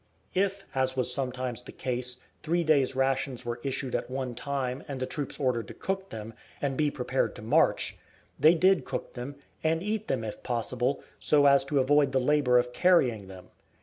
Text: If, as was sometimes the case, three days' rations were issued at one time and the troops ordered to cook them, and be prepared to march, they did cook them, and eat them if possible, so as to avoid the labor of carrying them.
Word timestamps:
If, 0.33 0.65
as 0.73 0.97
was 0.97 1.13
sometimes 1.13 1.61
the 1.61 1.71
case, 1.71 2.17
three 2.41 2.63
days' 2.63 2.95
rations 2.95 3.45
were 3.45 3.59
issued 3.61 3.93
at 3.93 4.09
one 4.09 4.33
time 4.33 4.83
and 4.87 4.99
the 4.99 5.05
troops 5.05 5.39
ordered 5.39 5.67
to 5.67 5.75
cook 5.75 6.09
them, 6.09 6.33
and 6.59 6.75
be 6.75 6.89
prepared 6.89 7.35
to 7.35 7.43
march, 7.43 7.97
they 8.39 8.55
did 8.55 8.83
cook 8.83 9.13
them, 9.13 9.35
and 9.63 9.83
eat 9.83 10.07
them 10.07 10.23
if 10.23 10.41
possible, 10.41 11.03
so 11.19 11.45
as 11.45 11.63
to 11.65 11.77
avoid 11.79 12.13
the 12.13 12.19
labor 12.19 12.57
of 12.57 12.73
carrying 12.73 13.27
them. 13.27 13.49